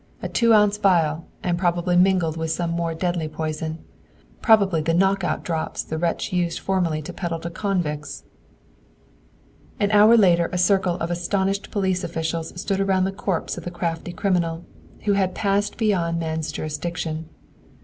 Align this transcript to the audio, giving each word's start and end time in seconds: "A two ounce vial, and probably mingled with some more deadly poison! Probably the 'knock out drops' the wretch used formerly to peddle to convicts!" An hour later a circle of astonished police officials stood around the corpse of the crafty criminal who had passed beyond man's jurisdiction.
"A 0.23 0.27
two 0.27 0.51
ounce 0.51 0.77
vial, 0.79 1.27
and 1.43 1.59
probably 1.59 1.95
mingled 1.95 2.35
with 2.35 2.49
some 2.49 2.71
more 2.71 2.95
deadly 2.95 3.27
poison! 3.27 3.77
Probably 4.41 4.81
the 4.81 4.95
'knock 4.95 5.23
out 5.23 5.43
drops' 5.43 5.83
the 5.83 5.99
wretch 5.99 6.33
used 6.33 6.57
formerly 6.57 7.03
to 7.03 7.13
peddle 7.13 7.37
to 7.41 7.51
convicts!" 7.51 8.23
An 9.79 9.91
hour 9.91 10.17
later 10.17 10.49
a 10.51 10.57
circle 10.57 10.95
of 10.95 11.11
astonished 11.11 11.69
police 11.69 12.03
officials 12.03 12.59
stood 12.59 12.79
around 12.79 13.03
the 13.03 13.11
corpse 13.11 13.59
of 13.59 13.63
the 13.63 13.69
crafty 13.69 14.11
criminal 14.11 14.65
who 15.05 15.13
had 15.13 15.35
passed 15.35 15.77
beyond 15.77 16.17
man's 16.19 16.51
jurisdiction. 16.51 17.29